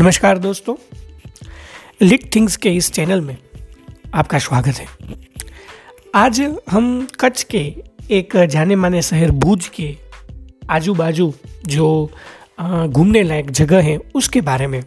[0.00, 0.74] नमस्कार दोस्तों,
[2.02, 3.36] lit things के इस चैनल में
[4.14, 4.86] आपका स्वागत है।
[6.14, 6.40] आज
[6.70, 7.58] हम कच्छ के
[8.10, 9.96] एक जाने माने शहर भुज के
[10.70, 11.32] आजू बाजू
[11.66, 12.10] जो
[12.60, 14.82] घूमने लायक जगह है, उसके बारे में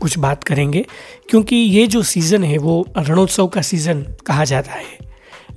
[0.00, 0.84] कुछ बात करेंगे,
[1.30, 5.07] क्योंकि ये जो सीज़न है वो रणोत्सव का सीज़न कहा जाता है।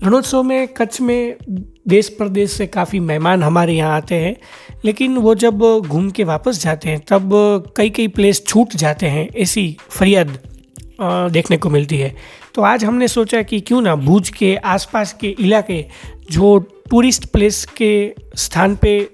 [0.04, 1.36] रणोत्सव में, कच्छ में,
[1.88, 4.36] देश प्रदेश से काफ़ी मेहमान हमारे यहाँ आते हैं।
[4.86, 7.30] लेकिन वो जब घूम के वापस जाते हैं, तब
[7.78, 10.38] कई कई प्लेस छूट जाते हैं, ऐसी फरियाद
[11.32, 12.16] देखने को मिलती है।
[12.56, 15.86] तो आज हमने सोचा कि क्यों ना भूज के आसपास के इलाके,
[16.32, 16.58] जो
[16.90, 19.10] टूरिस्ट प्लेस के स्थान पे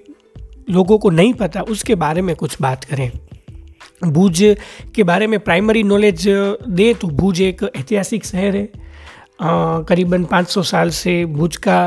[0.70, 3.10] लोगों को नहीं पता, उसके बारे में कुछ बात करें।
[4.04, 4.56] भूज
[4.94, 6.28] के बारे में प्राइमरी नॉलेज
[6.68, 8.87] दे तो भूज एक ऐतिहासिक शहर है।
[9.38, 11.80] करीबन 500 साल से भुज का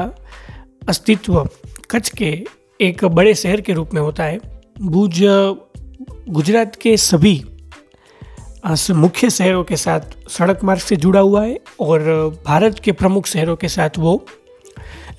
[0.90, 1.50] अस्तित्व
[1.92, 2.46] कच्छ के
[2.82, 4.40] एक बड़े शहर के रूप में होता है।
[4.82, 5.20] भुज
[6.30, 7.44] गुजरात के सभी
[8.92, 12.02] मुख्य शहरों के साथ सड़क मार्ग से जुड़ा हुआ है और
[12.46, 14.26] भारत के प्रमुख शहरों के साथ वो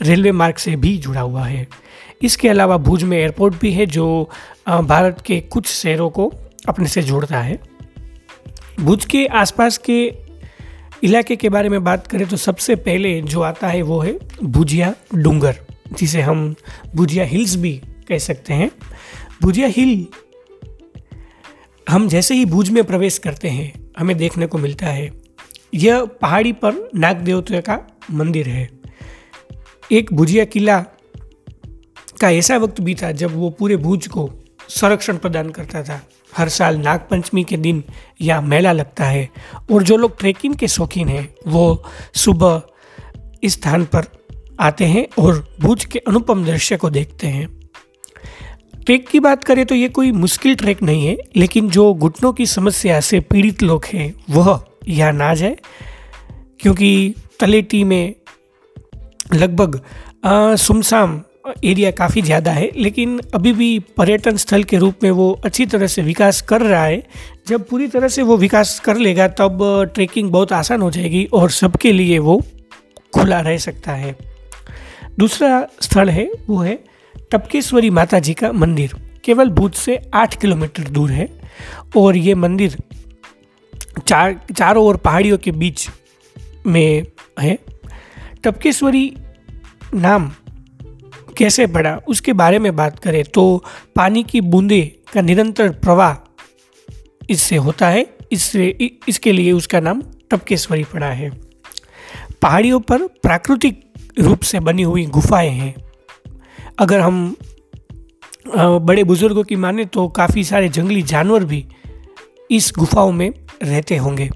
[0.02, 1.66] रेलवे मार्ग से भी जुड़ा हुआ है।
[2.22, 4.30] इसके अलावा भुज में एयरपोर्ट भी है जो
[4.66, 6.32] भारत के कुछ शहरों को
[6.68, 7.60] अपने से जोड़ता है।
[8.80, 10.21] भुज के आसपास के
[11.02, 14.94] इलाके के बारे में बात करें तो सबसे पहले जो आता है वो है भुजिया
[15.14, 15.56] डूंगर,
[15.98, 16.54] जिसे हम
[16.94, 17.72] भुजिया हिल्स भी
[18.08, 18.70] कह सकते हैं।
[19.42, 20.06] भुजिया हिल,
[21.86, 25.10] हम जैसे ही भुज में प्रवेश करते हैं, हमें देखने को मिलता है।
[25.74, 27.78] यह पहाड़ी पर नाग देवता का
[28.10, 28.68] मंदिर है।
[29.92, 30.80] एक भुजिया किला
[32.20, 34.30] का ऐसा वक्त भी था जब वो पूरे भुज को
[34.70, 36.00] संरक्षण प्रदान करता था।
[36.32, 37.82] हर साल नागपंचमी के दिन
[38.20, 39.28] यहाँ मेला लगता है
[39.72, 42.62] और जो लोग ट्रैकिंग के शौकीन हैं, वो सुबह
[43.42, 44.06] इस स्थान पर
[44.60, 47.48] आते हैं और भुज के अनुपम दृश्य को देखते हैं।
[48.76, 52.46] ट्रैक की बात करें तो ये कोई मुश्किल ट्रैक नहीं है, लेकिन जो घुटनों की
[52.46, 55.56] समस्या से पीड़ित लोग हैं, वह यहाँ ना जाए
[56.60, 58.14] क्योंकि तलेटी में
[59.34, 59.80] लगभग
[60.58, 65.66] सुमसाम एरिया काफ़ी ज़्यादा है, लेकिन अभी भी पर्यटन स्थल के रूप में वो अच्छी
[65.66, 67.02] तरह से विकास कर रहा है।
[67.48, 69.58] जब पूरी तरह से वो विकास कर लेगा, तब
[69.94, 72.40] ट्रैकिंग बहुत आसान हो जाएगी और सबके लिए वो
[73.14, 74.16] खुला रह सकता है।
[75.18, 76.78] दूसरा स्थल है, वो है
[77.32, 81.28] टपकेश्वरी माता जी का मंदिर। केवल भूज से आठ किलोमीटर दूर है
[81.96, 82.76] और ये मंदिर
[83.98, 85.88] चार, चारों ओर पहाड़ियों के बीच
[86.66, 87.04] में
[87.40, 87.58] है।
[88.44, 89.12] टपकेश्वरी
[89.94, 90.30] नाम
[91.38, 93.64] कैसे पड़ा उसके बारे में बात करें तो
[93.96, 94.80] पानी की बूंदे
[95.12, 96.16] का निरंतर प्रवाह
[97.30, 98.66] इससे होता है। इससे
[99.08, 101.30] इसके लिए उसका नाम टपकेश्वरी पड़ा है।
[102.42, 103.80] पहाड़ियों पर प्राकृतिक
[104.18, 105.74] रूप से बनी हुई गुफाएँ हैं।
[106.78, 107.36] अगर हम
[108.56, 111.64] बड़े बुज़ुर्गों की माने तो काफ़ी सारे जंगली जानवर भी
[112.50, 113.30] इस गुफाओं में
[113.62, 114.28] रहते होंगे।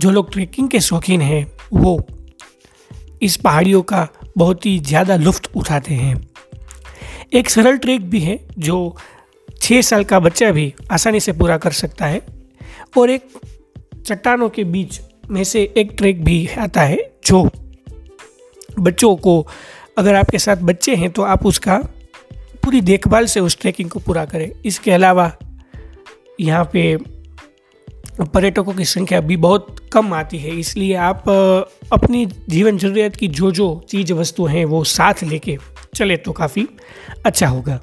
[0.00, 1.98] जो लोग ट्रैकिंग के शौकीन हैं, वो
[3.22, 4.06] इस पहाड़ियों का
[4.38, 6.14] बहुत ही ज़्यादा लुफ्त उठाते हैं।
[7.32, 8.96] एक सरल ट्रैक भी है, जो
[9.62, 12.22] छः साल का बच्चा भी आसानी से पूरा कर सकता है,
[12.98, 13.28] और एक
[14.06, 15.00] चट्टानों के बीच
[15.30, 17.48] में से एक ट्रैक भी आता है, जो
[18.80, 19.46] बच्चों को,
[19.98, 21.78] अगर आपके साथ बच्चे हैं तो आप उसका
[22.64, 25.30] पूरी देखभाल से उस ट्रैकिंग को पूरा करें। इसके अलावा
[26.40, 26.96] यहाँ पे
[28.24, 31.24] पर्यटकों की संख्या भी बहुत कम आती है, इसलिए आप
[31.92, 35.56] अपनी जीवन ज़रूरत की जो जो चीज़ वस्तु हैं वो साथ लेके
[35.94, 36.66] चले तो काफ़ी
[37.26, 37.80] अच्छा होगा।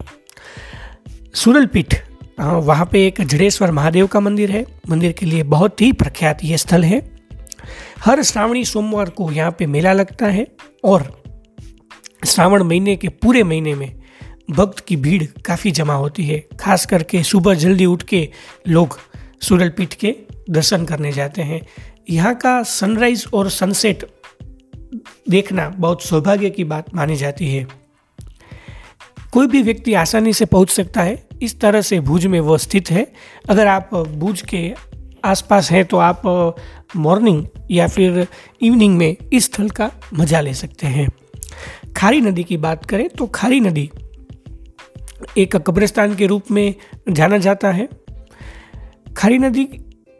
[1.33, 1.95] सूरल पीठ
[2.39, 6.57] वहाँ पे एक जड़ेश्वर महादेव का मंदिर है। मंदिर के लिए बहुत ही प्रख्यात ये
[6.57, 7.01] स्थल है।
[7.99, 10.47] हर श्रावणी सोमवार को यहाँ पे मेला लगता है
[10.83, 11.11] और
[12.25, 13.95] श्रावण महीने के पूरे महीने में
[14.49, 18.27] भक्त की भीड़ काफ़ी जमा होती है। खास करके सुबह जल्दी उठ के
[18.67, 18.99] लोग
[19.41, 20.15] सूरल पीठ के
[20.49, 21.61] दर्शन करने जाते हैं।
[22.09, 24.05] यहाँ का सनराइज और सनसेट
[25.29, 27.65] देखना बहुत सौभाग्य की बात मानी जाती है।
[29.33, 32.91] कोई भी व्यक्ति आसानी से पहुँच सकता है। इस तरह से भुज में वो स्थित
[32.91, 33.05] है।
[33.49, 34.73] अगर आप भुज के
[35.25, 36.21] आसपास हैं तो आप
[36.95, 38.27] मॉर्निंग या फिर
[38.61, 41.09] इवनिंग में इस स्थल का मज़ा ले सकते हैं।
[41.97, 43.89] खारी नदी की बात करें तो खारी नदी
[45.37, 46.73] एक कब्रिस्तान के रूप में
[47.09, 47.87] जाना जाता है।
[49.17, 49.67] खारी नदी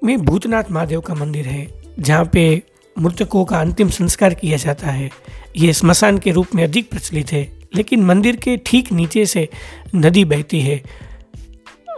[0.01, 1.66] में भूतनाथ महादेव का मंदिर है।
[2.00, 2.62] जहाँ पे
[2.96, 5.10] मृतकों का अंतिम संस्कार किया जाता है,
[5.58, 9.48] ये स्मशान के रूप में अधिक प्रचलित है, लेकिन मंदिर के ठीक नीचे से
[9.96, 10.82] नदी बहती है।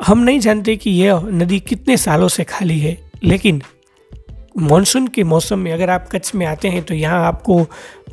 [0.06, 3.62] हम नहीं जानते कि यह नदी कितने सालों से खाली है, लेकिन
[4.58, 7.64] मानसून के मौसम में अगर आप कच्छ में आते हैं तो यहाँ आपको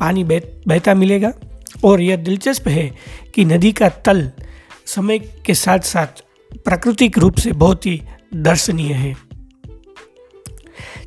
[0.01, 1.33] पानी बह, बहता मिलेगा।
[1.85, 2.91] और यह दिलचस्प है
[3.35, 4.31] कि नदी का तल
[4.87, 6.23] समय के साथ साथ
[6.65, 8.01] प्राकृतिक रूप से बहुत ही
[8.35, 9.15] दर्शनीय है।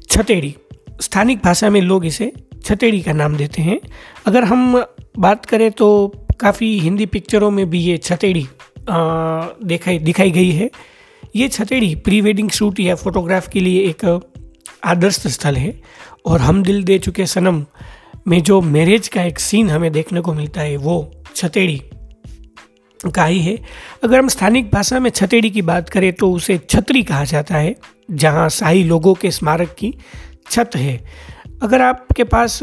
[0.10, 0.56] छतेड़ी
[1.00, 2.32] स्थानिक भाषा में लोग इसे
[2.66, 3.80] छतेड़ी का नाम देते हैं।
[4.28, 4.84] अगर हम
[5.20, 6.08] बात करें तो
[6.40, 8.48] काफ़ी हिंदी पिक्चरों में भी ये छतेड़ी
[8.90, 10.70] दिखाई दिखाई गई है।
[11.36, 14.06] ये छतेड़ी प्री वेडिंग शूट या फोटोग्राफ के लिए एक
[14.86, 15.74] आदर्श स्थल है
[16.26, 17.64] और हम दिल दे चुके सनम
[18.28, 21.82] में जो मैरिज का एक सीन हमें देखने को मिलता है, वो छतेड़ी
[23.06, 23.58] का ही है।
[24.04, 27.76] अगर हम स्थानिक भाषा में छतेड़ी की बात करें तो उसे छतरी कहा जाता है,
[28.12, 29.94] जहाँ शाही लोगों के स्मारक की
[30.50, 31.00] छत है।
[31.64, 32.60] अगर आपके पास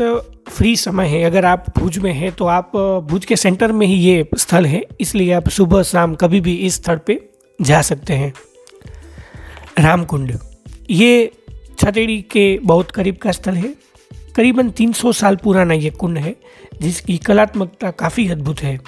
[0.48, 2.72] फ्री समय है, अगर आप भुज में हैं तो आप
[3.10, 6.74] भुज के सेंटर में ही ये स्थल है। इसलिए आप सुबह शाम कभी भी इस
[6.74, 7.18] स्थल पे
[7.58, 8.32] जा सकते हैं।
[9.78, 10.38] रामकुंड,
[10.90, 11.32] ये
[11.78, 13.74] छतेड़ी के बहुत करीब का स्थल है।
[14.36, 16.34] करीबन 300 साल पुराना ये कुंड है,
[16.82, 18.78] जिसकी कलात्मकता काफ़ी अद्भुत है।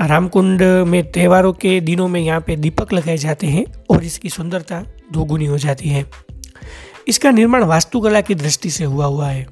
[0.00, 4.82] रामकुंड में त्योहारों के दिनों में यहाँ पे दीपक लगाए जाते हैं और इसकी सुंदरता
[5.12, 6.04] दोगुनी हो जाती है।
[7.08, 9.46] इसका निर्माण वास्तुकला की दृष्टि से हुआ हुआ है।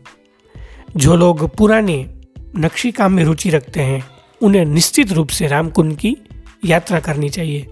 [0.96, 2.10] जो लोग पुराने
[2.56, 4.06] नक्शी काम में रुचि रखते हैं,
[4.42, 6.16] उन्हें निश्चित रूप से रामकुंड की
[6.64, 7.66] यात्रा करनी चाहिए।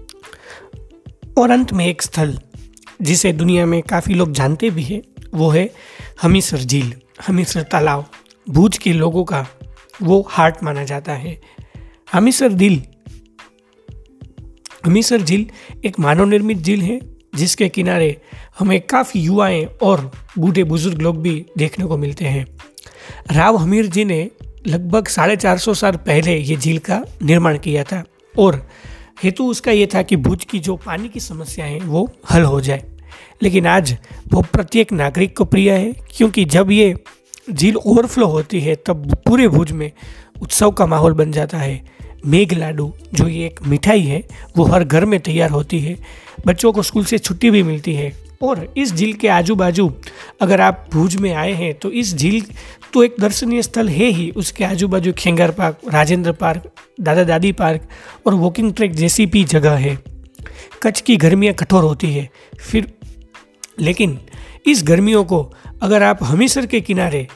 [1.37, 2.39] और अंत में एक स्थल,
[3.01, 5.01] जिसे दुनिया में काफ़ी लोग जानते भी हैं,
[5.33, 5.73] वो है
[6.21, 6.93] हमीसर झील,
[7.27, 8.09] हमीसर तालाब।
[8.49, 9.47] भूज के लोगों का
[10.01, 11.41] वो हार्ट माना जाता है।
[12.13, 12.83] हमीसर झील
[14.85, 15.49] हमीसर झील
[15.85, 18.21] एक मानव निर्मित झील है जिसके किनारे
[18.59, 22.45] हमें काफ़ी युवाएँ और बूढ़े बुज़ुर्ग लोग भी देखने को मिलते हैं।
[23.31, 24.29] राव हमीर जी ने
[24.67, 28.03] लगभग साढ़े चार सौ साल पहले ये झील का निर्माण किया था
[28.39, 28.69] और
[29.23, 32.61] हेतु उसका ये था कि भुज की जो पानी की समस्या है, वो हल हो
[32.61, 32.83] जाए।
[33.43, 33.97] लेकिन आज
[34.33, 36.95] वो प्रत्येक नागरिक को प्रिय है, क्योंकि जब ये
[37.51, 39.91] झील ओवरफ्लो होती है, तब पूरे भुज में
[40.41, 44.23] उत्सव का माहौल बन जाता है। मेघ लाडू, जो ये एक मिठाई है,
[44.57, 45.97] वो हर घर में तैयार होती है।
[46.47, 48.11] बच्चों को स्कूल से छुट्टी भी मिलती है।
[48.41, 49.91] और इस झील के आजू बाजू
[50.41, 52.43] अगर आप भुज में आए हैं तो इस झील
[52.93, 56.69] तो एक दर्शनीय स्थल है ही। उसके आजू बाजू खेंगर पार्क, राजेंद्र पार्क
[57.01, 57.87] दादा दादी पार्क
[58.25, 59.97] और वॉकिंग ट्रैक जैसी भी जगह है।
[60.83, 62.29] कच्छ की गर्मियाँ कठोर होती है।
[62.59, 62.91] फिर
[63.79, 64.19] लेकिन
[64.67, 65.41] इस गर्मियों को
[65.81, 67.27] अगर आप हमीसर के किनारे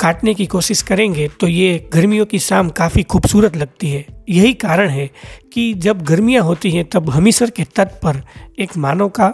[0.00, 4.88] काटने की कोशिश करेंगे तो ये गर्मियों की शाम काफ़ी खूबसूरत लगती है। यही कारण
[4.88, 5.08] है
[5.52, 8.22] कि जब गर्मियाँ होती हैं, तब हमीसर के तट पर
[8.58, 9.32] एक मानव का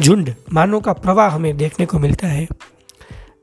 [0.00, 2.46] झुंड मानव का प्रवाह हमें देखने को मिलता है।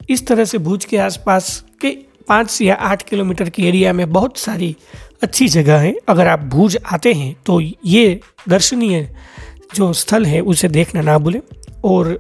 [0.10, 1.90] इस तरह से भुज के आसपास के
[2.28, 4.76] पाँच या आठ किलोमीटर के एरिया में बहुत सारी
[5.24, 8.20] अच्छी जगह है। अगर आप भूज आते हैं तो ये
[8.50, 9.10] दर्शनीय
[9.76, 11.42] जो स्थल है, उसे देखना ना भूलें।
[11.84, 12.18] और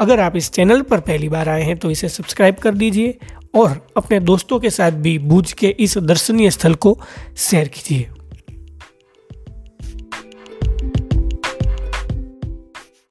[0.00, 3.18] अगर आप इस चैनल पर पहली बार आए हैं तो इसे सब्सक्राइब कर दीजिए
[3.54, 6.98] और अपने दोस्तों के साथ भी बूझ के इस दर्शनीय स्थल को
[7.36, 8.08] शेयर कीजिए।